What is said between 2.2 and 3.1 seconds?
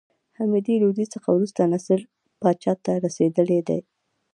پاچاهي ته